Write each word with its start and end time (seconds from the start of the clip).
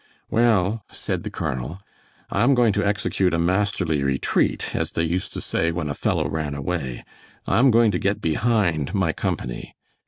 "Well," 0.31 0.83
said 0.91 1.21
the 1.21 1.29
colonel, 1.29 1.79
"I 2.31 2.41
am 2.41 2.55
going 2.55 2.73
to 2.73 2.83
execute 2.83 3.35
a 3.35 3.37
masterly 3.37 4.01
retreat, 4.03 4.75
as 4.75 4.93
they 4.93 5.03
used 5.03 5.31
to 5.33 5.41
say 5.41 5.71
when 5.71 5.89
a 5.89 5.93
fellow 5.93 6.27
ran 6.27 6.55
away. 6.55 7.05
I 7.45 7.59
am 7.59 7.69
going 7.69 7.91
to 7.91 7.99
get 7.99 8.19
behind 8.19 8.95
my 8.95 9.13
company. 9.13 9.75